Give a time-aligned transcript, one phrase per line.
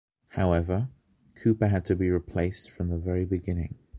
[0.29, 0.89] However,
[1.35, 3.75] Cooper had to be replaced from the very beginning.